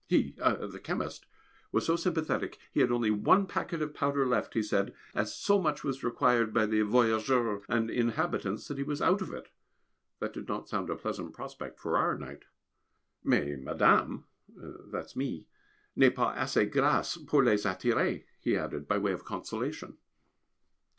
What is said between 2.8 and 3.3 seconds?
only